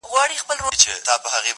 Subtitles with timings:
[0.07, 1.41] اشنا!!!!!